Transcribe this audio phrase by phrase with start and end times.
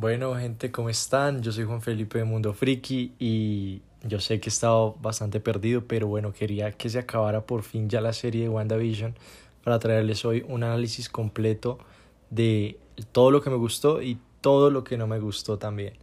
[0.00, 1.42] Bueno, gente, ¿cómo están?
[1.42, 5.88] Yo soy Juan Felipe de Mundo Friki y yo sé que he estado bastante perdido,
[5.88, 9.16] pero bueno, quería que se acabara por fin ya la serie de WandaVision
[9.64, 11.80] para traerles hoy un análisis completo
[12.30, 12.78] de
[13.10, 15.94] todo lo que me gustó y todo lo que no me gustó también.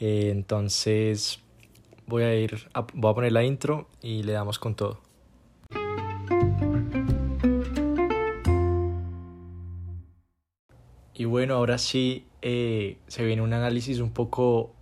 [0.00, 1.40] Eh, entonces,
[2.06, 5.05] voy a ir, a, voy a poner la intro y le damos con todo.
[11.18, 14.74] Y bueno, ahora sí eh, se viene un análisis un poco,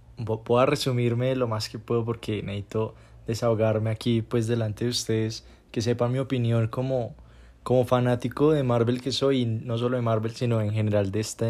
[0.44, 2.96] puedo resumirme lo más que puedo porque necesito
[3.28, 7.14] desahogarme aquí pues delante de ustedes, que sepan mi opinión como,
[7.62, 11.20] como fanático de Marvel que soy, y no solo de Marvel, sino en general de
[11.20, 11.44] este,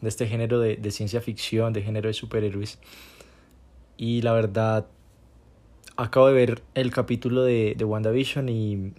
[0.00, 2.78] de este género de, de ciencia ficción, de género de superhéroes.
[3.96, 4.86] Y la verdad,
[5.96, 8.92] acabo de ver el capítulo de, de WandaVision y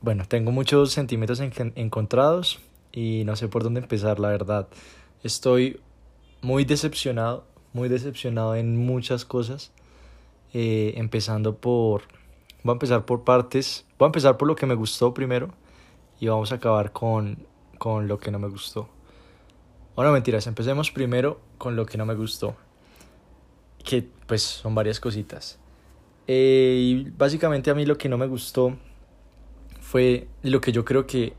[0.00, 2.58] bueno, tengo muchos sentimientos encontrados
[2.96, 4.68] y no sé por dónde empezar, la verdad.
[5.22, 5.78] Estoy
[6.40, 9.70] muy decepcionado, muy decepcionado en muchas cosas.
[10.54, 12.04] Eh, empezando por...
[12.62, 13.84] Voy a empezar por partes.
[13.98, 15.52] Voy a empezar por lo que me gustó primero
[16.18, 18.88] y vamos a acabar con, con lo que no me gustó.
[19.94, 22.56] Bueno, mentiras, empecemos primero con lo que no me gustó.
[23.84, 25.58] Que pues son varias cositas.
[26.26, 28.74] Eh, y básicamente a mí lo que no me gustó
[29.82, 31.34] fue lo que yo creo que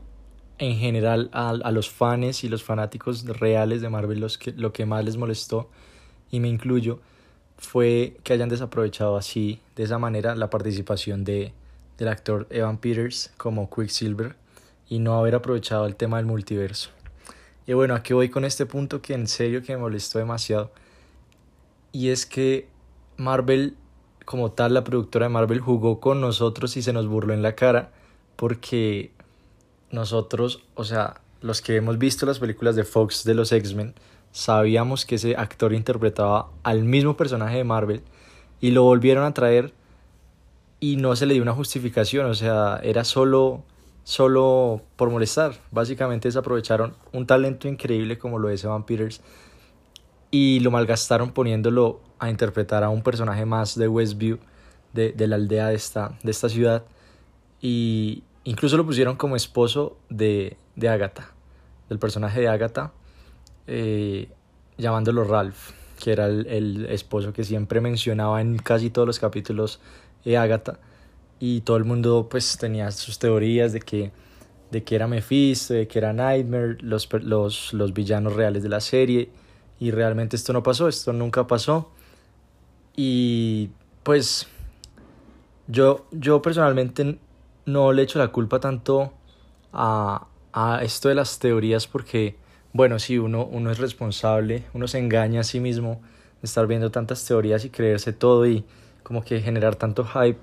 [0.58, 4.72] en general a, a, los fans y los fanáticos reales de Marvel los que, lo
[4.72, 5.68] que más les molestó,
[6.30, 7.00] y me incluyo,
[7.56, 11.52] fue que hayan desaprovechado así, de esa manera, la participación de,
[11.98, 14.36] del actor Evan Peters como Quicksilver
[14.88, 16.90] y no haber aprovechado el tema del multiverso.
[17.66, 20.70] Y bueno, aquí voy con este punto que en serio que me molestó demasiado.
[21.92, 22.68] Y es que
[23.18, 23.76] Marvel,
[24.24, 27.54] como tal, la productora de Marvel jugó con nosotros y se nos burló en la
[27.54, 27.90] cara
[28.36, 29.10] porque
[29.90, 33.94] nosotros, o sea, los que hemos visto las películas de Fox de los X-Men,
[34.32, 38.02] sabíamos que ese actor interpretaba al mismo personaje de Marvel
[38.60, 39.72] y lo volvieron a traer
[40.80, 43.62] y no se le dio una justificación, o sea, era solo
[44.08, 45.52] solo por molestar.
[45.70, 49.20] Básicamente desaprovecharon un talento increíble como lo es Evan Peters
[50.30, 54.38] y lo malgastaron poniéndolo a interpretar a un personaje más de Westview,
[54.94, 56.84] de, de la aldea de esta, de esta ciudad.
[57.60, 61.34] Y, Incluso lo pusieron como esposo de, de Agatha,
[61.90, 62.92] del personaje de Agatha,
[63.66, 64.30] eh,
[64.78, 65.72] llamándolo Ralph,
[66.02, 69.80] que era el, el, esposo que siempre mencionaba en casi todos los capítulos
[70.24, 70.78] de Agatha.
[71.38, 74.12] Y todo el mundo pues tenía sus teorías de que,
[74.70, 78.80] de que era Mephisto, de que era Nightmare, los, los, los villanos reales de la
[78.80, 79.28] serie.
[79.78, 81.90] Y realmente esto no pasó, esto nunca pasó.
[82.96, 83.68] Y
[84.04, 84.46] pues
[85.66, 87.18] yo, yo personalmente
[87.68, 89.12] no le echo la culpa tanto
[89.72, 92.36] a, a esto de las teorías porque,
[92.72, 96.00] bueno, si uno, uno es responsable, uno se engaña a sí mismo
[96.40, 98.64] de estar viendo tantas teorías y creerse todo y
[99.02, 100.38] como que generar tanto hype,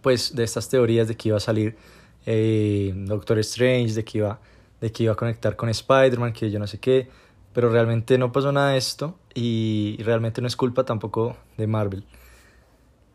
[0.00, 1.76] pues de estas teorías de que iba a salir
[2.24, 4.40] eh, Doctor Strange, de que iba,
[4.80, 7.08] de que iba a conectar con Spider-Man, que yo no sé qué,
[7.52, 12.04] pero realmente no pasó nada de esto y realmente no es culpa tampoco de Marvel.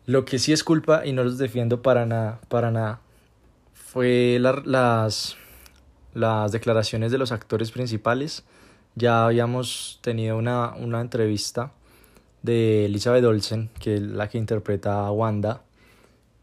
[0.06, 3.00] Lo que sí es culpa, y no los defiendo para nada, para nada,
[3.72, 5.36] fue las,
[6.14, 8.44] las declaraciones de los actores principales.
[8.94, 11.72] Ya habíamos tenido una, una entrevista
[12.42, 15.62] de Elizabeth Olsen, que es la que interpreta a Wanda,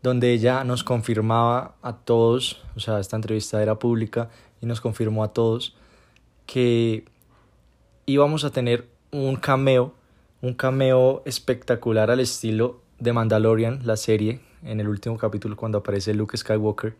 [0.02, 4.30] donde ella nos confirmaba a todos, o sea, esta entrevista era pública
[4.62, 5.76] y nos confirmó a todos
[6.46, 7.06] que
[8.06, 9.94] íbamos a tener un cameo,
[10.42, 16.14] un cameo espectacular al estilo de Mandalorian, la serie, en el último capítulo cuando aparece
[16.14, 16.96] Luke Skywalker.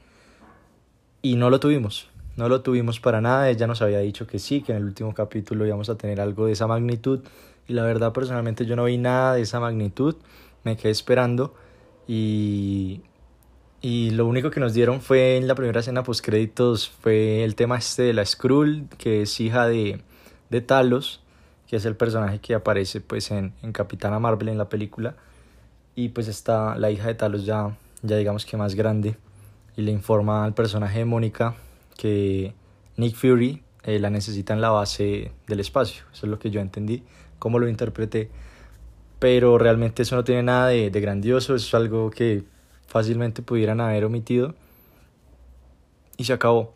[1.22, 3.50] Y no lo tuvimos, no lo tuvimos para nada.
[3.50, 6.46] Ella nos había dicho que sí, que en el último capítulo íbamos a tener algo
[6.46, 7.22] de esa magnitud.
[7.68, 10.16] Y la verdad, personalmente, yo no vi nada de esa magnitud.
[10.64, 11.54] Me quedé esperando.
[12.08, 13.02] Y,
[13.82, 17.56] y lo único que nos dieron fue en la primera escena post créditos fue el
[17.56, 20.02] tema este de la Skrull, que es hija de,
[20.50, 21.22] de Talos,
[21.68, 25.16] que es el personaje que aparece pues en, en Capitana Marvel en la película
[26.00, 29.18] y pues está la hija de Talos ya, ya digamos que más grande
[29.76, 31.58] y le informa al personaje de Mónica
[31.98, 32.54] que
[32.96, 36.06] Nick Fury eh, la necesita en la base del espacio.
[36.14, 37.04] Eso es lo que yo entendí,
[37.38, 38.30] cómo lo interpreté.
[39.20, 42.46] Pero realmente eso no tiene nada de, de grandioso, eso es algo que
[42.88, 44.56] fácilmente pudieran haber omitido
[46.16, 46.74] y se acabó.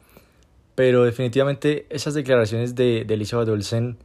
[0.76, 3.96] Pero definitivamente esas declaraciones de, de Elizabeth Olsen,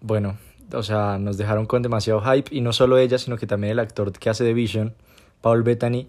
[0.00, 0.38] bueno,
[0.72, 3.78] o sea, nos dejaron con demasiado hype y no solo ella, sino que también el
[3.78, 4.94] actor que hace de Vision,
[5.40, 6.08] Paul Bettany,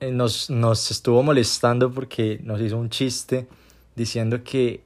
[0.00, 3.46] eh, nos, nos estuvo molestando porque nos hizo un chiste
[3.96, 4.82] diciendo que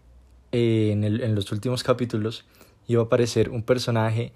[0.53, 2.45] eh, en, el, en los últimos capítulos
[2.87, 4.33] iba a aparecer un personaje,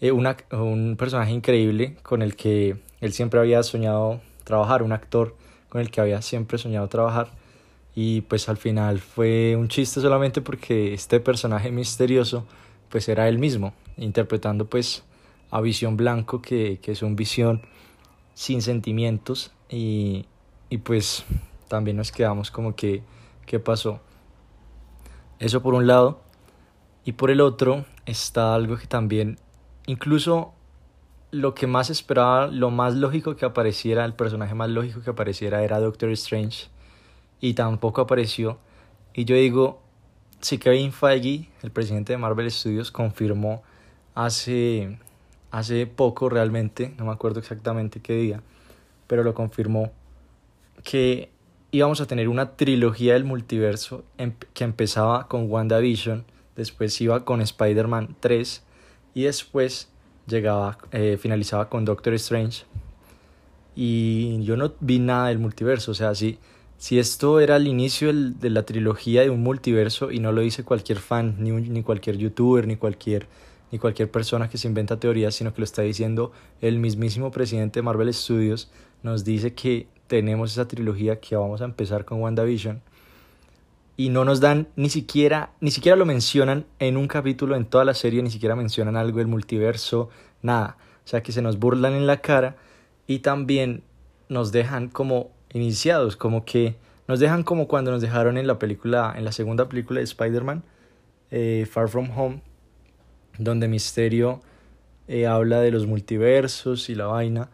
[0.00, 5.36] eh, una, un personaje increíble con el que él siempre había soñado trabajar, un actor
[5.68, 7.30] con el que había siempre soñado trabajar.
[7.94, 12.46] Y pues al final fue un chiste solamente porque este personaje misterioso
[12.92, 15.02] pues era él mismo, interpretando pues
[15.50, 17.62] a Visión Blanco, que, que es un visión
[18.34, 20.26] sin sentimientos y,
[20.68, 21.24] y pues
[21.68, 23.02] también nos quedamos como que,
[23.46, 24.00] ¿qué pasó?
[25.38, 26.20] Eso por un lado.
[27.04, 29.38] Y por el otro está algo que también,
[29.86, 30.52] incluso
[31.30, 35.64] lo que más esperaba, lo más lógico que apareciera, el personaje más lógico que apareciera
[35.64, 36.68] era Doctor Strange.
[37.40, 38.58] Y tampoco apareció.
[39.14, 39.80] Y yo digo,
[40.42, 43.62] si Kevin Feige, el presidente de Marvel Studios, confirmó
[44.14, 44.98] hace,
[45.52, 48.42] hace poco realmente, no me acuerdo exactamente qué día,
[49.06, 49.92] pero lo confirmó,
[50.82, 51.30] que
[51.70, 56.24] íbamos a tener una trilogía del multiverso em, que empezaba con WandaVision,
[56.56, 58.64] después iba con Spider-Man 3
[59.14, 59.90] y después
[60.26, 62.64] llegaba, eh, finalizaba con Doctor Strange.
[63.74, 66.38] Y yo no vi nada del multiverso, o sea, si,
[66.82, 70.64] si esto era el inicio de la trilogía de un multiverso y no lo dice
[70.64, 73.28] cualquier fan, ni, ni cualquier youtuber, ni cualquier,
[73.70, 77.78] ni cualquier persona que se inventa teorías, sino que lo está diciendo el mismísimo presidente
[77.78, 78.68] de Marvel Studios,
[79.04, 82.82] nos dice que tenemos esa trilogía que vamos a empezar con WandaVision
[83.96, 87.84] y no nos dan ni siquiera ni siquiera lo mencionan en un capítulo en toda
[87.84, 90.10] la serie ni siquiera mencionan algo del multiverso
[90.42, 90.78] nada.
[91.04, 92.56] O sea que se nos burlan en la cara
[93.06, 93.84] y también
[94.28, 96.76] nos dejan como iniciados como que
[97.08, 100.62] nos dejan como cuando nos dejaron en la película en la segunda película de Spider-Man
[101.30, 102.42] eh, Far From Home
[103.38, 104.40] donde Misterio
[105.08, 107.48] eh, habla de los multiversos y la vaina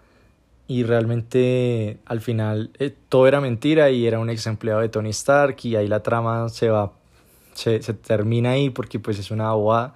[0.67, 5.11] y realmente al final eh, todo era mentira y era un ex empleado de Tony
[5.11, 6.93] Stark y ahí la trama se va
[7.55, 9.95] se, se termina ahí porque pues es una bobada.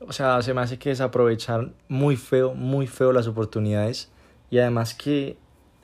[0.00, 4.10] O sea se me hace que desaprovechar muy feo muy feo las oportunidades
[4.50, 5.36] y además que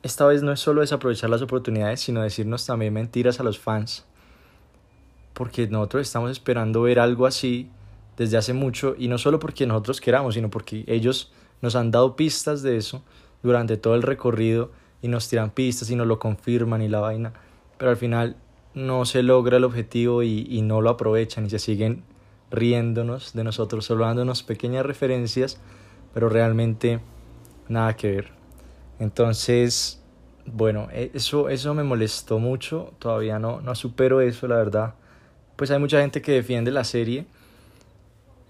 [0.04, 4.04] esta vez no es solo desaprovechar las oportunidades sino decirnos también mentiras a los fans
[5.32, 7.68] porque nosotros estamos esperando ver algo así
[8.16, 12.14] desde hace mucho y no solo porque nosotros queramos sino porque ellos nos han dado
[12.14, 13.02] pistas de eso
[13.42, 14.70] durante todo el recorrido
[15.04, 17.34] y nos tiran pistas y nos lo confirman y la vaina,
[17.76, 18.36] pero al final
[18.72, 22.04] no se logra el objetivo y, no lo aprovechan y se siguen
[22.50, 25.60] riéndonos de nosotros, solo dándonos pequeñas referencias,
[26.14, 27.00] pero realmente
[27.68, 28.43] nada que ver.
[28.98, 30.00] Entonces,
[30.46, 34.94] bueno, e, eso, eso me molestó mucho, todavía no, no supero eso, la verdad.
[35.56, 37.26] Pues hay mucha gente que defiende la serie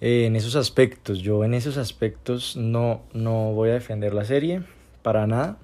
[0.00, 1.20] en esos aspectos.
[1.20, 4.62] Yo en esos aspectos no, no voy a defender la serie
[5.02, 5.58] para nada.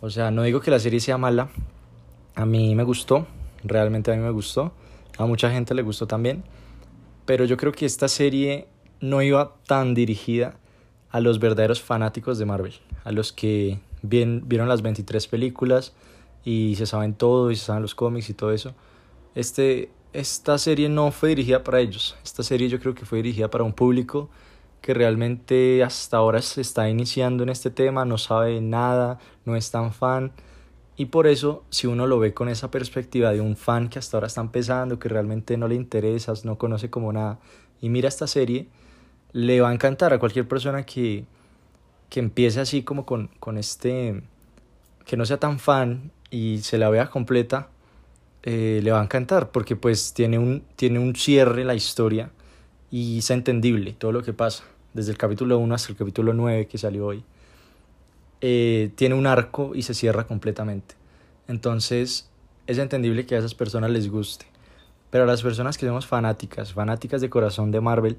[0.00, 1.50] O sea, no digo que la serie sea mala.
[2.34, 3.26] A mí me gustó,
[3.62, 4.72] realmente a mí me gustó.
[5.18, 6.42] A mucha gente le gustó también.
[7.24, 8.66] Pero yo creo que esta serie
[9.00, 10.56] no iba tan dirigida
[11.10, 12.74] a los verdaderos fanáticos de Marvel,
[13.04, 15.94] a los que bien, vieron las 23 películas
[16.44, 18.74] y se saben todo y se saben los cómics y todo eso.
[19.34, 22.16] Este, esta serie no fue dirigida para ellos.
[22.24, 24.28] Esta serie yo creo que fue dirigida para un público
[24.82, 29.70] que realmente hasta ahora se está iniciando en este tema, no sabe nada, no es
[29.70, 30.32] tan fan.
[30.96, 34.16] Y por eso, si uno lo ve con esa perspectiva de un fan que hasta
[34.16, 37.38] ahora está empezando, que realmente no le interesa, no conoce como nada,
[37.80, 38.68] y mira esta serie,
[39.32, 41.24] le va a encantar a cualquier persona que,
[42.12, 44.20] que empiece así como con, con este,
[45.06, 47.70] que no sea tan fan y se la vea completa,
[48.42, 52.30] eh, le va a encantar, porque pues tiene un, tiene un cierre la historia
[52.90, 56.66] y es entendible todo lo que pasa desde el capítulo 1 hasta el capítulo 9
[56.66, 57.24] que salió hoy,
[58.42, 60.96] eh, tiene un arco y se cierra completamente.
[61.48, 62.28] Entonces
[62.66, 64.44] es entendible que a esas personas les guste.
[65.08, 68.18] Pero a las personas que somos fanáticas, fanáticas de corazón de Marvel,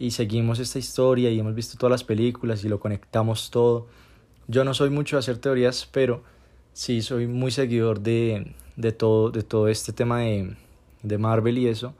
[0.00, 3.86] y seguimos esta historia y hemos visto todas las películas y lo conectamos todo.
[4.48, 6.22] Yo no soy mucho de hacer teorías, pero
[6.72, 10.56] sí soy muy seguidor de, de, todo, de todo este tema de,
[11.02, 11.92] de Marvel y eso.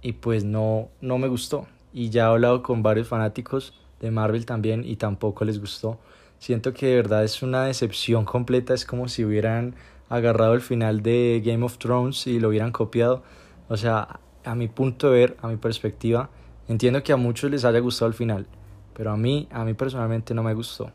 [0.00, 4.46] Y pues no, no me gustó y ya he hablado con varios fanáticos de Marvel
[4.46, 5.98] también y tampoco les gustó.
[6.38, 9.74] Siento que de verdad es una decepción completa, es como si hubieran
[10.08, 13.22] agarrado el final de Game of Thrones y lo hubieran copiado.
[13.68, 16.30] O sea, a mi punto de ver, a mi perspectiva,
[16.70, 18.46] entiendo que a muchos les haya gustado el final,
[18.94, 20.90] pero a mí, a mí personalmente no me gustó.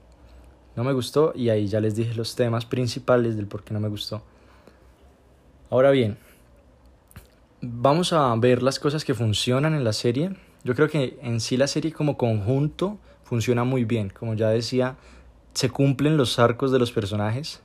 [0.76, 3.80] No me gustó y ahí ya les dije los temas principales del por qué no
[3.80, 4.24] me gustó.
[5.70, 6.18] Ahora bien,
[7.62, 11.58] vamos a ver las cosas que funcionan en la serie yo creo que en sí
[11.58, 14.10] la serie como conjunto funciona muy bien.
[14.10, 14.98] Como ya decía,
[15.54, 17.62] se cumplen los arcos de los personajes,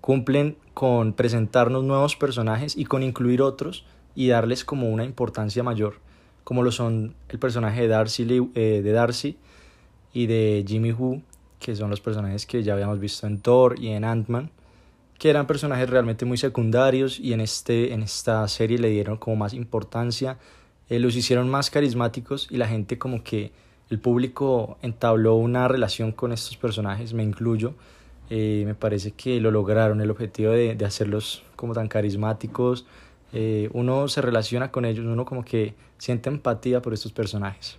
[0.00, 3.84] cumplen con presentarnos nuevos personajes y con incluir otros
[4.14, 5.96] y darles como una importancia mayor.
[6.44, 9.36] Como lo son el personaje de Darcy, eh, de Darcy
[10.12, 11.22] y de Jimmy Who,
[11.58, 14.50] que son los personajes que ya habíamos visto en Thor y en Ant-Man,
[15.18, 19.36] que eran personajes realmente muy secundarios y en, este, en esta serie le dieron como
[19.36, 20.38] más importancia,
[20.88, 23.52] eh, los hicieron más carismáticos y la gente como que
[23.88, 27.74] el público entabló una relación con estos personajes, me incluyo.
[28.30, 32.86] Eh, me parece que lo lograron, el objetivo de, de hacerlos como tan carismáticos.
[33.32, 37.78] Eh, uno se relaciona con ellos, uno como que siente empatía por estos personajes.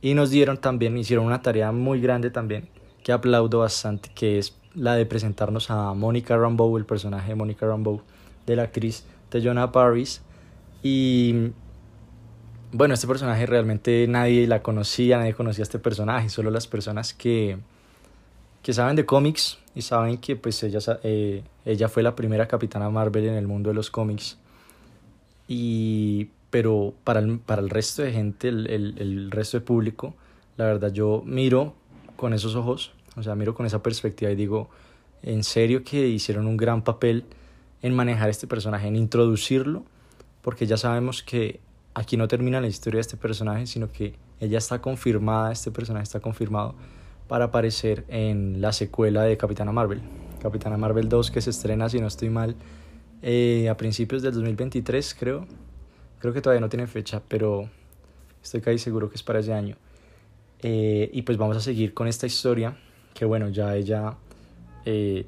[0.00, 2.68] Y nos dieron también, hicieron una tarea muy grande también,
[3.02, 7.66] que aplaudo bastante, que es la de presentarnos a Monica Rambeau, el personaje de Monica
[7.66, 8.02] Rambeau,
[8.46, 9.04] de la actriz
[9.42, 10.22] Jonah Paris.
[10.82, 11.52] Y
[12.72, 17.14] bueno, este personaje realmente nadie la conocía, nadie conocía a este personaje, solo las personas
[17.14, 17.58] que,
[18.62, 22.90] que saben de cómics y saben que pues ella, eh, ella fue la primera capitana
[22.90, 24.38] Marvel en el mundo de los cómics.
[25.48, 30.14] Y, pero para el, para el resto de gente, el, el, el resto de público,
[30.56, 31.74] la verdad yo miro
[32.16, 34.68] con esos ojos, o sea, miro con esa perspectiva y digo,
[35.22, 37.24] en serio que hicieron un gran papel
[37.82, 39.84] en manejar este personaje, en introducirlo,
[40.42, 41.60] porque ya sabemos que
[41.94, 46.04] aquí no termina la historia de este personaje, sino que ella está confirmada, este personaje
[46.04, 46.74] está confirmado
[47.28, 50.00] para aparecer en la secuela de Capitana Marvel.
[50.40, 52.54] Capitana Marvel 2 que se estrena, si no estoy mal,
[53.22, 55.46] eh, a principios del 2023 creo.
[56.18, 57.68] Creo que todavía no tiene fecha, pero
[58.42, 59.76] estoy casi seguro que es para ese año.
[60.60, 62.76] Eh, y pues vamos a seguir con esta historia,
[63.14, 64.16] que bueno, ya ella
[64.84, 65.26] eh,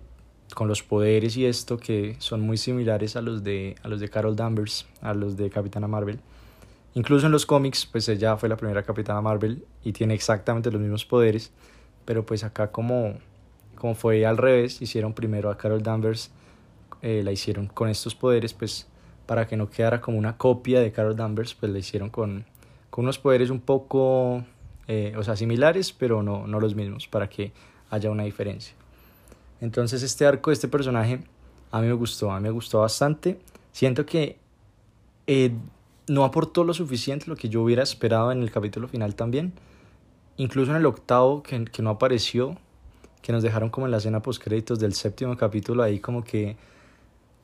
[0.54, 4.08] con los poderes y esto que son muy similares a los de, a los de
[4.08, 6.20] Carol Danvers, a los de Capitana Marvel
[6.98, 10.80] Incluso en los cómics, pues ella fue la primera Capitana Marvel y tiene exactamente los
[10.80, 11.52] mismos poderes,
[12.04, 13.14] pero pues acá como,
[13.76, 16.32] como fue al revés, hicieron primero a Carol Danvers,
[17.02, 18.86] eh, la hicieron con estos poderes, pues
[19.26, 22.44] para que no quedara como una copia de Carol Danvers, pues la hicieron con,
[22.90, 24.44] con unos poderes un poco,
[24.86, 27.52] eh, o sea, similares, pero no, no los mismos, para que
[27.90, 28.74] haya una diferencia.
[29.60, 31.20] Entonces este arco de este personaje
[31.70, 33.38] a mí me gustó, a mí me gustó bastante.
[33.72, 34.38] Siento que
[35.26, 35.52] eh,
[36.06, 39.52] no aportó lo suficiente, lo que yo hubiera esperado en el capítulo final también.
[40.36, 42.56] Incluso en el octavo, que, que no apareció,
[43.20, 46.56] que nos dejaron como en la escena post créditos del séptimo capítulo, ahí como que,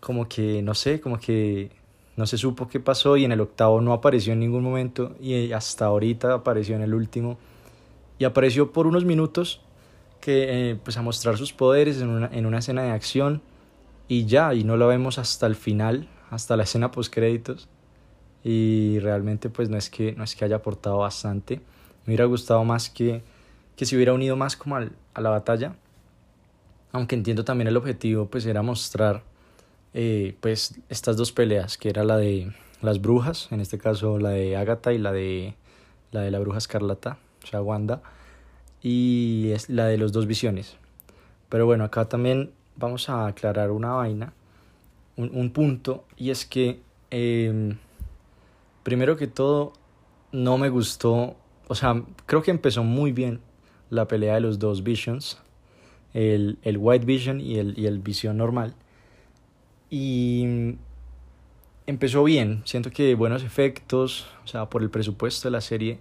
[0.05, 1.71] como que, no sé, como que
[2.17, 5.51] no se supo qué pasó y en el octavo no apareció en ningún momento y
[5.53, 7.39] hasta ahorita apareció en el último.
[8.19, 9.61] Y apareció por unos minutos
[10.21, 13.43] que eh, pues a mostrar sus poderes en una, en una escena de acción
[14.07, 17.69] y ya y no lo vemos hasta el final hasta la escena post créditos
[18.43, 21.57] y realmente pues no es que, no es que haya aportado bastante.
[22.05, 23.23] Me hubiera gustado más que,
[23.77, 25.77] que se hubiera unido más como al, a la batalla,
[26.93, 29.23] aunque entiendo también el objetivo pues era mostrar
[29.95, 34.31] eh, pues estas dos peleas, que era la de las brujas, en este caso la
[34.31, 35.55] de Agatha y la de
[36.13, 38.03] la de la bruja escarlata, o sea, Wanda,
[38.83, 40.77] y es la de los dos visiones.
[41.49, 44.33] Pero bueno, acá también vamos a aclarar una vaina,
[45.17, 47.75] un, un punto, y es que eh,
[48.85, 49.73] Primero que todo,
[50.31, 51.37] no me gustó,
[51.69, 53.41] o sea, creo que empezó muy bien
[53.89, 55.41] la pelea de los dos Visions,
[56.13, 58.75] el, el White Vision y el, y el Visión normal.
[59.91, 60.77] Y
[61.87, 65.99] empezó bien, siento que buenos efectos, o sea, por el presupuesto de la serie,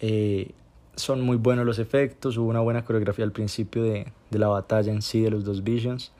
[0.00, 0.52] eh,
[0.96, 4.92] son muy buenos los efectos, hubo una buena coreografía al principio de, de la batalla
[4.92, 6.12] en sí de los dos Visions,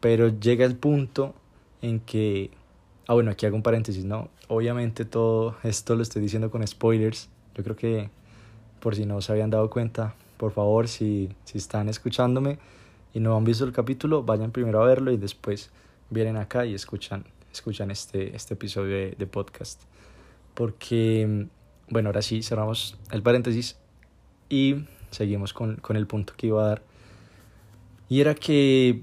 [0.00, 1.34] pero llega el punto
[1.80, 2.50] en que
[3.08, 4.30] Ah, bueno, aquí hago un paréntesis, ¿no?
[4.48, 7.28] Obviamente todo esto lo estoy diciendo con spoilers.
[7.54, 8.10] Yo creo que
[8.80, 12.58] por si no se habían dado cuenta, por favor, si, si están escuchándome
[13.14, 15.70] y no han visto el capítulo, vayan primero a verlo y después
[16.10, 19.82] vienen acá y escuchan, escuchan este, este episodio de, podcast.
[20.54, 21.46] Porque,
[21.88, 23.76] bueno, ahora sí cerramos el paréntesis
[24.48, 26.82] y seguimos con, con el punto que iba a dar.
[28.08, 29.02] Y era que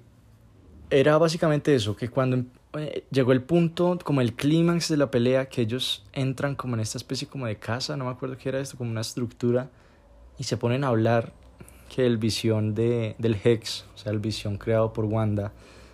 [0.90, 2.46] era básicamente eso, que cuando
[2.78, 6.82] eh, llegó el punto, como el clímax de la pelea, que ellos entran como en
[6.82, 9.70] esta especie como de casa, no me acuerdo qué era esto, como una estructura,
[10.38, 11.34] y se ponen a hablar
[11.94, 15.52] que el visión de, del Hex, o sea, el visión creado por Wanda,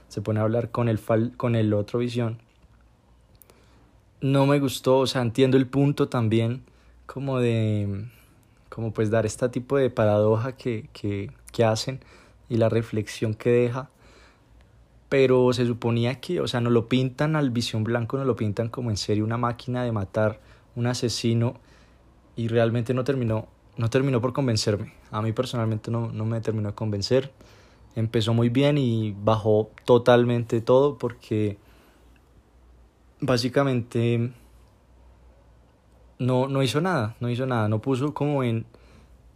[0.09, 2.39] se pone a hablar con el, fal, con el otro visión.
[4.21, 6.63] No me gustó, o sea, entiendo el punto también,
[7.05, 8.05] como de,
[8.67, 12.01] como pues dar este tipo de paradoja que, que, que hacen
[12.49, 13.89] y la reflexión que deja
[15.09, 18.69] pero se suponía que, o sea, no lo pintan al visión blanco, no lo pintan
[18.69, 20.39] como en serio una máquina de matar,
[20.75, 21.55] un asesino,
[22.35, 24.93] y realmente no terminó, no terminó por convencerme.
[25.11, 27.31] A mí personalmente no, no me terminó de convencer.
[27.95, 31.57] Empezó muy bien y bajó totalmente todo porque
[33.19, 34.31] básicamente
[36.19, 38.65] no, no hizo nada, no hizo nada, no puso como en,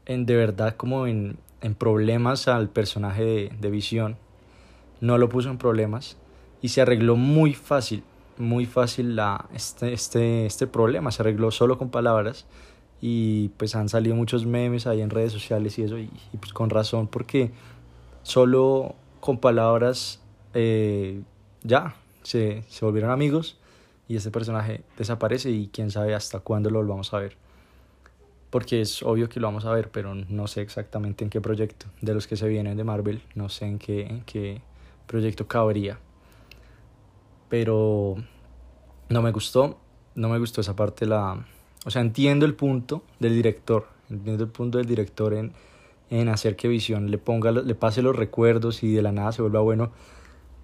[0.05, 4.17] en de verdad como en, en problemas al personaje de, de Visión,
[5.01, 6.17] no lo puso en problemas
[6.61, 8.03] y se arregló muy fácil,
[8.37, 12.45] muy fácil la, este, este, este problema, se arregló solo con palabras
[13.01, 16.69] y pues han salido muchos memes ahí en redes sociales y eso y, pues con
[16.69, 17.51] razón porque
[18.23, 20.21] solo con palabras
[20.53, 21.21] eh,
[21.63, 23.57] ya se, se volvieron amigos
[24.07, 27.37] y este personaje desaparece y quién sabe hasta cuándo lo vamos a ver.
[28.49, 31.87] Porque es obvio que lo vamos a ver, pero no sé exactamente en qué proyecto.
[32.01, 34.61] De los que se vienen de Marvel, no sé en qué, en qué
[35.07, 35.99] proyecto cabría.
[37.49, 38.15] Pero
[39.09, 39.79] no me gustó,
[40.15, 41.45] no me gustó esa parte la...
[41.85, 45.53] O sea, entiendo el punto del director, entiendo el punto del director en,
[46.21, 49.41] en hacer que Visión le ponga, le pase los recuerdos y de la nada se
[49.41, 49.91] vuelva bueno.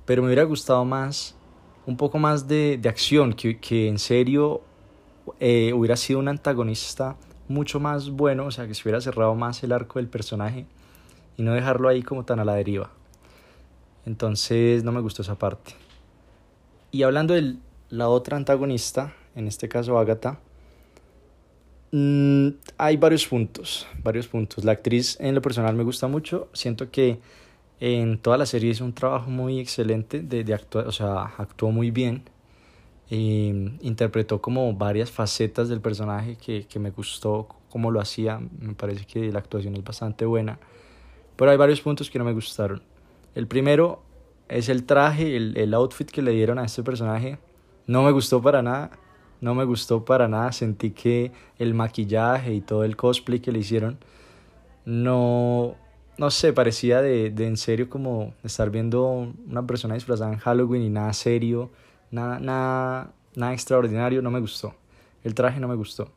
[0.06, 1.36] Pero me hubiera gustado más
[1.88, 4.62] un poco más de, de acción, que, que, en serio
[5.40, 9.64] eh, hubiera sido un antagonista mucho más bueno, o sea, que se hubiera cerrado más
[9.64, 10.68] el arco del personaje
[11.36, 12.92] y no dejarlo ahí como tan a la deriva.
[14.06, 15.74] Entonces no me gustó esa parte.
[16.92, 17.56] Y hablando de
[17.90, 20.40] la otra antagonista, en este caso Agatha,
[21.92, 24.64] mmm, hay varios puntos, varios puntos.
[24.64, 27.20] La actriz en lo personal me gusta mucho, siento que
[27.80, 31.72] en toda la serie hizo un trabajo muy excelente de, de actuar, o sea, actuó
[31.72, 32.24] muy bien.
[33.12, 38.40] E interpretó como varias facetas del personaje que, que me gustó cómo lo hacía.
[38.60, 40.60] Me parece que la actuación es bastante buena.
[41.36, 42.84] Pero hay varios puntos que no me gustaron.
[43.34, 44.04] El primero
[44.48, 47.40] es el traje, el, el outfit que le dieron a este personaje.
[47.88, 48.92] No me gustó para nada.
[49.42, 50.52] No me gustó para nada.
[50.52, 54.00] Sentí que el maquillaje y todo el cosplay que le hicieron
[54.90, 55.76] no,
[56.18, 60.82] no sé, parecía de, de en serio como estar viendo una persona disfrazada en Halloween
[60.82, 61.70] y nada serio,
[62.10, 64.74] nada, nada, nada extraordinario, no me gustó.
[65.24, 66.10] El traje no me gustó.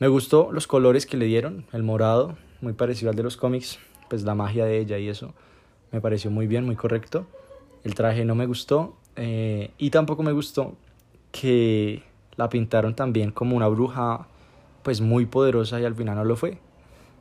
[0.00, 3.78] Me gustó los colores que le dieron, el morado, muy parecido al de los cómics,
[4.08, 5.34] pues la magia de ella y eso
[5.92, 7.26] me pareció muy bien, muy correcto.
[7.84, 10.76] El traje no me gustó eh, y tampoco me gustó
[11.30, 12.02] que
[12.38, 14.26] la pintaron también como una bruja
[14.82, 16.58] pues muy poderosa y al final no lo fue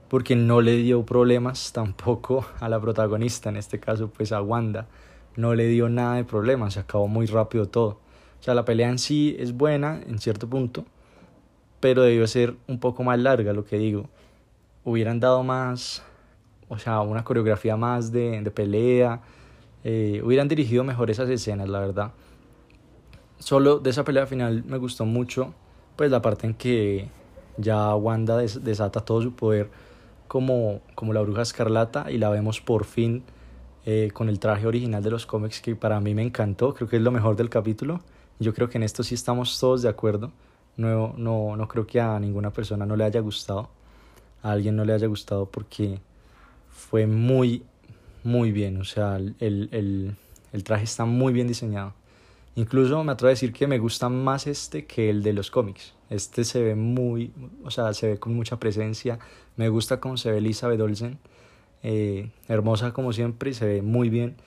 [0.07, 4.87] porque no le dio problemas tampoco a la protagonista, en este caso pues a Wanda,
[5.35, 7.99] no le dio nada de problemas, se acabó muy rápido todo.
[8.39, 10.85] O sea, la pelea en sí es buena en cierto punto,
[11.79, 14.09] pero debió ser un poco más larga, lo que digo.
[14.83, 16.03] Hubieran dado más,
[16.69, 19.21] o sea, una coreografía más de, pelea,
[19.83, 22.11] eh, hubieran dirigido mejor esas escenas, la verdad.
[23.39, 25.53] Solo de esa pelea final me gustó mucho,
[25.95, 27.09] pues la parte en que
[27.57, 29.69] ya Wanda desata todo su poder
[30.27, 33.23] como, como la bruja escarlata y la vemos por fin
[33.85, 36.97] eh, con el traje original de los cómics que para mí me encantó, creo que
[36.97, 38.01] es lo mejor del capítulo.
[38.39, 40.31] Yo creo que en esto sí estamos todos de acuerdo.
[40.75, 43.69] No, no, no creo que a ninguna persona no le haya gustado.
[44.43, 45.99] A alguien no le haya gustado porque
[46.69, 47.63] fue muy,
[48.23, 48.79] muy bien.
[48.79, 50.15] O sea, el, el,
[50.51, 51.93] el traje está muy bien diseñado.
[52.57, 55.93] Incluso me atrevo a decir que me gusta más este que el de los cómics.
[56.09, 57.31] Este se ve muy,
[57.63, 59.19] o sea, se ve con mucha presencia.
[59.57, 61.19] Me gusta cómo se ve Elizabeth Olsen.
[61.83, 64.37] Eh, hermosa como siempre y se ve muy bien.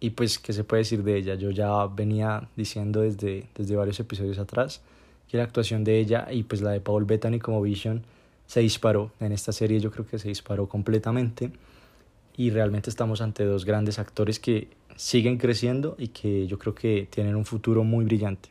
[0.00, 1.34] Y pues, ¿qué se puede decir de ella?
[1.34, 4.80] Yo ya venía diciendo desde, desde varios episodios atrás
[5.28, 8.04] que la actuación de ella y pues la de Paul Bettany como Vision
[8.46, 9.12] se disparó.
[9.20, 11.52] En esta serie yo creo que se disparó completamente.
[12.36, 17.08] Y realmente estamos ante dos grandes actores que siguen creciendo y que yo creo que
[17.10, 18.50] tienen un futuro muy brillante.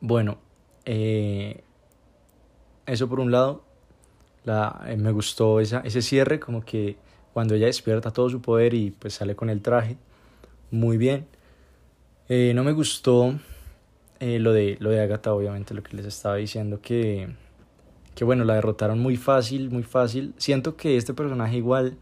[0.00, 0.38] Bueno,
[0.84, 1.62] eh,
[2.86, 3.64] eso por un lado,
[4.44, 6.96] la, eh, me gustó esa, ese cierre, como que
[7.32, 9.96] cuando ella despierta todo su poder y pues sale con el traje,
[10.70, 11.26] muy bien.
[12.28, 13.34] Eh, no me gustó
[14.20, 17.28] lo, de, lo de Agatha, obviamente, lo que les estaba diciendo, que,
[18.18, 20.34] que bueno, la derrotaron muy fácil, muy fácil.
[20.38, 21.98] Siento que este personaje igual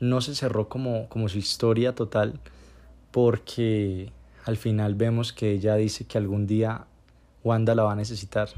[0.00, 2.40] no se cerró como, como su historia total
[3.12, 4.10] porque
[4.46, 6.86] al final vemos que ella dice que algún día
[7.44, 8.48] Wanda la va a necesitar.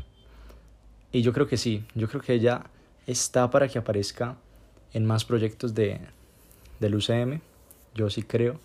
[1.13, 2.65] Y yo creo que sí, yo creo que ella
[3.07, 4.39] está para que aparezca
[4.95, 6.01] en más proyectos de,
[6.81, 7.41] del UCM,
[7.95, 8.59] yo sí creo,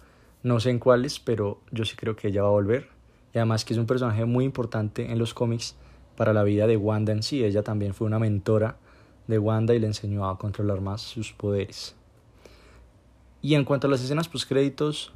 [0.43, 2.87] no sé en cuáles, pero yo sí creo que ella va a volver.
[3.33, 5.75] Y además que es un personaje muy importante en los cómics
[6.17, 8.75] para la vida de Wanda en sí, ella también fue una mentora
[9.27, 11.95] de Wanda y le enseñó a controlar más sus poderes.
[13.41, 15.13] Y en cuanto a las escenas postcréditos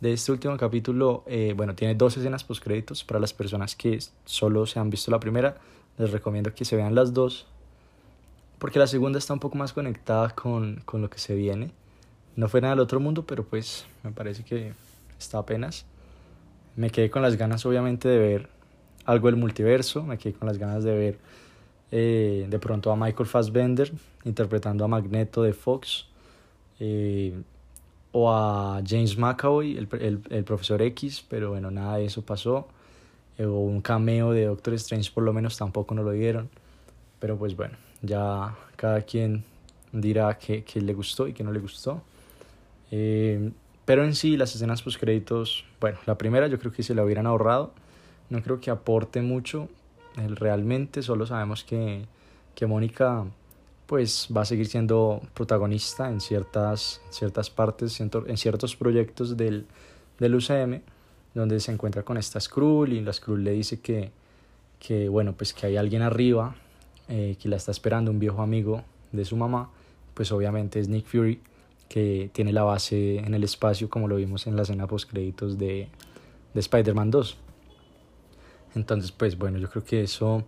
[0.00, 4.64] de este último capítulo, eh, bueno, tiene dos escenas postcréditos para las personas que solo
[4.64, 5.58] se han visto la primera.
[5.98, 7.46] Les recomiendo que se vean las dos,
[8.58, 11.72] porque la segunda está un poco más conectada con, con lo que se viene.
[12.36, 14.72] No fue nada del otro mundo, pero pues me parece que
[15.18, 15.84] está apenas.
[16.74, 18.61] Me quedé con las ganas, obviamente, de ver
[19.04, 21.18] algo del multiverso, me quedé con las ganas de ver
[21.90, 23.92] eh, de pronto a Michael Fassbender
[24.24, 26.06] interpretando a Magneto de Fox,
[26.80, 27.34] eh,
[28.12, 32.68] o a James McAvoy, el, el, el, profesor X, pero bueno, nada de eso pasó,
[33.38, 36.50] o un cameo de Doctor Strange por lo menos tampoco nos lo dieron,
[37.18, 39.44] pero pues bueno, ya cada quien
[39.92, 42.02] dirá que, que le gustó y que no le gustó.
[42.90, 43.50] Eh,
[43.84, 47.04] pero en sí, las escenas post créditos, bueno, la primera yo creo que se la
[47.04, 47.72] hubieran ahorrado.
[48.32, 49.68] No creo que aporte mucho
[50.16, 52.06] realmente, solo sabemos que,
[52.54, 53.26] que Mónica
[53.84, 59.66] pues va a seguir siendo protagonista en ciertas, ciertas partes, en ciertos proyectos del,
[60.18, 60.80] del UCM,
[61.34, 64.12] donde se encuentra con esta Skrull y la Skrull le dice que,
[64.80, 66.54] que, bueno, pues que hay alguien arriba
[67.08, 69.68] eh, que la está esperando, un viejo amigo de su mamá,
[70.14, 71.38] pues obviamente es Nick Fury,
[71.86, 75.58] que tiene la base en el espacio como lo vimos en la escena post créditos
[75.58, 75.88] de,
[76.54, 77.36] de Spider-Man 2.
[78.74, 80.44] Entonces, pues bueno, yo creo que eso,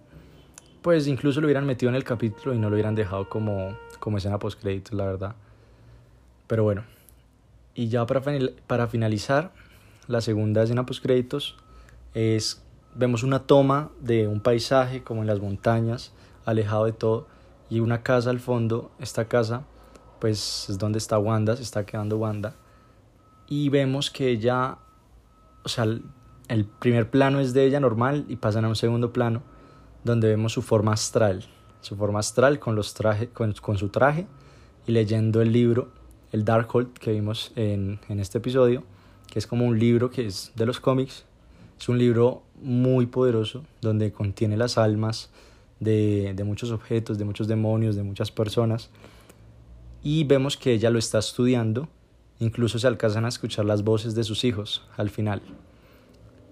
[0.82, 4.18] pues incluso lo hubieran metido en el capítulo y no lo hubieran dejado como, como
[4.18, 5.34] escena post créditos, la verdad.
[6.46, 6.84] Pero bueno,
[7.74, 8.22] y ya para,
[8.66, 9.52] para finalizar,
[10.06, 11.56] la segunda escena post créditos
[12.14, 12.62] es,
[12.94, 16.12] vemos una toma de un paisaje como en las montañas,
[16.44, 17.26] alejado de todo,
[17.70, 19.64] y una casa al fondo, esta casa
[20.24, 22.54] pues es donde está Wanda, se está quedando Wanda.
[23.46, 24.78] Y vemos que ella,
[25.62, 25.84] o sea,
[26.48, 29.42] el primer plano es de ella normal y pasan a un segundo plano
[30.04, 31.44] donde vemos su forma astral,
[31.80, 34.26] su forma astral con, los traje, con, con su traje
[34.86, 35.88] y leyendo el libro,
[36.32, 38.84] el Darkhold que vimos en, en este episodio,
[39.30, 41.24] que es como un libro que es de los cómics.
[41.80, 45.30] Es un libro muy poderoso donde contiene las almas
[45.80, 48.90] de, de muchos objetos, de muchos demonios, de muchas personas
[50.04, 51.88] y vemos que ella lo está estudiando,
[52.38, 55.40] incluso se alcanzan a escuchar las voces de sus hijos al final.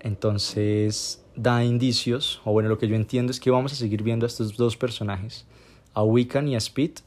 [0.02, 4.26] Entonces da indicios, o bueno, lo que yo entiendo es que vamos a seguir viendo
[4.26, 5.46] a estos dos personajes,
[5.94, 6.98] a Wiccan y a Speed,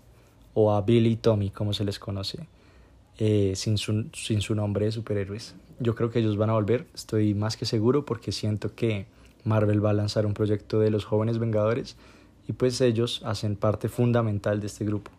[0.54, 2.48] o a Billy y Tommy, como se les conoce,
[3.18, 5.56] eh, sin, su, sin su nombre de superhéroes.
[5.80, 9.06] Yo creo que ellos van a volver, estoy más que seguro, porque siento que
[9.44, 11.98] Marvel va a lanzar un proyecto de los jóvenes Vengadores
[12.48, 15.12] y pues ellos hacen parte fundamental de este grupo.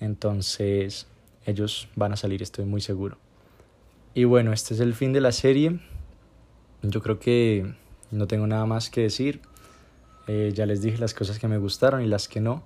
[0.00, 1.06] Entonces
[1.46, 3.16] ellos van a salir, estoy muy seguro.
[4.14, 5.78] Y bueno, este es el fin de la serie.
[6.82, 7.74] Yo creo que
[8.10, 9.40] no tengo nada más que decir.
[10.26, 12.62] Eh, ya les dije las cosas que me gustaron y las que no.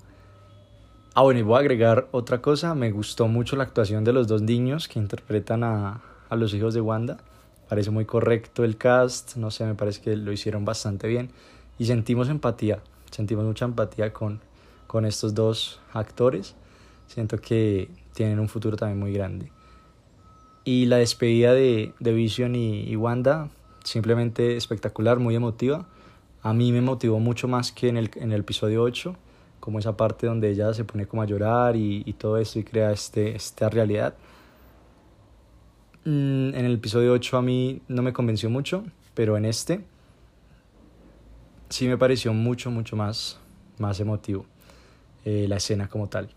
[1.15, 2.75] Ah, bueno, y voy a agregar otra cosa.
[2.75, 6.75] Me gustó mucho la actuación de los dos niños que interpretan a, a los hijos
[6.75, 7.19] de Wanda.
[7.69, 9.37] Parece muy correcto el cast.
[9.37, 11.31] No sé, me parece que lo hicieron bastante bien.
[11.79, 12.81] Y sentimos empatía.
[13.11, 14.41] Sentimos mucha empatía con,
[14.87, 16.55] con estos dos actores
[17.13, 19.51] siento que tienen un futuro también muy grande.
[20.65, 23.51] Y la despedida de, de Vision y, Wanda,
[23.85, 25.87] simplemente espectacular, muy emotiva.
[26.43, 29.17] A mí me motivó mucho más que en el, en el episodio 8,
[29.61, 32.65] como esa parte donde ella se pone como a llorar y, y todo esto y
[32.65, 34.15] crea este, esta realidad.
[36.05, 39.85] Mm, en el episodio 8 a mí no me convenció mucho, pero en este
[41.69, 43.39] sí me pareció mucho, mucho más,
[43.79, 44.47] más emotivo
[45.25, 46.29] eh, la escena como tal.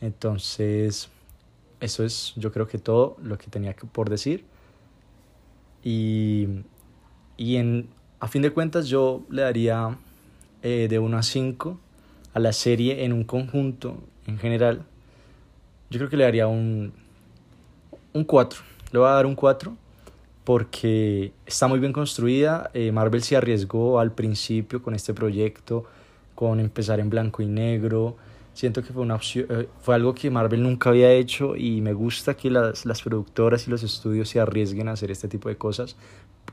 [0.00, 1.08] Entonces,
[1.80, 4.44] eso es yo creo que todo lo que tenía por decir.
[5.84, 6.48] Y,
[7.42, 7.88] y en,
[8.20, 9.98] a fin de cuentas yo le daría
[10.62, 11.80] eh, de 1 a 5
[12.34, 13.96] a la serie en un conjunto,
[14.28, 14.84] en general.
[15.90, 16.92] Yo creo que le daría un,
[18.12, 18.60] un 4.
[18.92, 19.76] Le voy a dar un 4
[20.44, 22.70] porque está muy bien construida.
[22.74, 25.84] Eh, Marvel se arriesgó al principio con este proyecto,
[26.36, 28.16] con empezar en blanco y negro
[28.54, 31.94] Siento que fue, una opción, eh, fue algo que Marvel nunca había hecho y me
[31.94, 35.56] gusta que las, las productoras y los estudios se arriesguen a hacer este tipo de
[35.56, 35.96] cosas,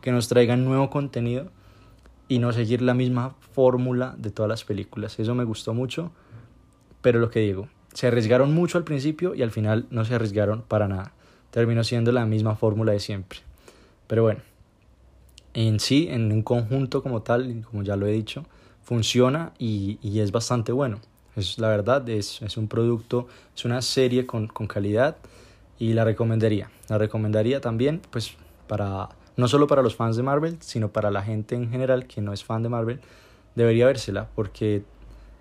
[0.01, 1.51] que nos traigan nuevo contenido
[2.27, 5.19] y no seguir la misma fórmula de todas las películas.
[5.19, 6.11] Eso me gustó mucho,
[7.01, 10.61] pero lo que digo, se arriesgaron mucho al principio y al final no se arriesgaron
[10.61, 11.13] para nada.
[11.51, 13.39] Terminó siendo la misma fórmula de siempre.
[14.07, 14.41] Pero bueno,
[15.53, 18.45] en sí, en un conjunto como tal, como ya lo he dicho,
[18.83, 20.99] funciona y, y es bastante bueno.
[21.35, 25.17] Es la verdad, es, es un producto, es una serie con, con calidad
[25.79, 26.69] y la recomendaría.
[26.89, 28.35] La recomendaría también, pues,
[28.67, 32.21] para no solo para los fans de Marvel, sino para la gente en general que
[32.21, 32.99] no es fan de Marvel,
[33.55, 34.83] debería vérsela porque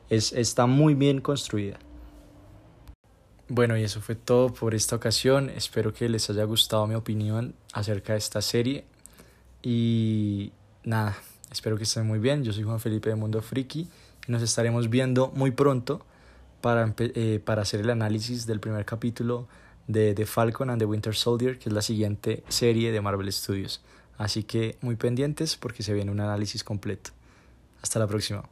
[0.08, 1.78] es, está muy bien construida.
[3.48, 5.50] Bueno, y eso fue todo por esta ocasión.
[5.50, 8.84] Espero que les haya gustado mi opinión acerca de esta serie.
[9.62, 10.52] Y
[10.84, 11.16] nada,
[11.50, 12.44] espero que estén muy bien.
[12.44, 13.88] Yo soy Juan Felipe de Mundo Friki
[14.28, 16.02] nos estaremos viendo muy pronto
[16.60, 19.48] para, eh, para hacer el análisis del primer capítulo
[19.88, 23.80] de The Falcon and the Winter Soldier, que es la siguiente serie de Marvel Studios.
[24.16, 27.10] Así que muy pendientes porque se viene un análisis completo.
[27.82, 28.44] Hasta la próxima.